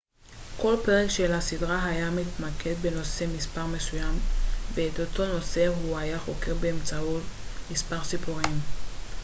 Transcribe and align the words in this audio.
כל 0.61 0.75
פרק 0.85 1.09
של 1.09 1.31
הסדרה 1.31 1.85
היה 1.85 2.09
מתמקד 2.09 2.75
בנושא 2.81 3.25
מספר 3.37 3.65
מסוים 3.65 4.19
ואת 4.73 4.99
אותו 4.99 5.25
נושא 5.25 5.67
הוא 5.67 5.97
היה 5.97 6.19
חוקר 6.19 6.53
באמצעות 6.55 7.23
מספר 7.71 8.03
סיפורים 8.03 8.59